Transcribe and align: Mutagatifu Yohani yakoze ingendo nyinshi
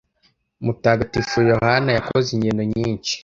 Mutagatifu 0.65 1.37
Yohani 1.51 1.89
yakoze 1.97 2.27
ingendo 2.31 2.63
nyinshi 2.73 3.13